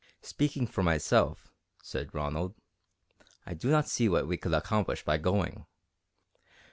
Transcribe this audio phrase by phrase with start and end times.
[0.23, 1.51] "Speaking for myself,"
[1.83, 2.55] said Ronald,
[3.45, 5.67] "I do not see what we could accomplish by going.